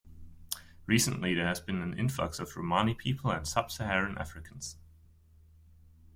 [0.87, 4.77] Recently, there has been an influx of Romani people and Sub-Saharan Africans.